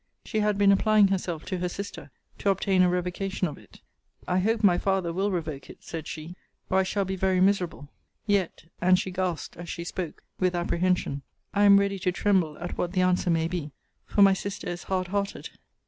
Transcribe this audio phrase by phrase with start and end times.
[0.25, 2.09] She had been applying herself to her sister,
[2.39, 3.81] to obtain a revocation of it.
[4.27, 6.35] I hope my father will revoke it, said she,
[6.71, 7.87] or I shall be very miserable
[8.25, 11.21] Yet [and she gasped as she spoke, with apprehension]
[11.53, 13.73] I am ready to tremble at what the answer may be;
[14.07, 15.51] for my sister is hard hearted.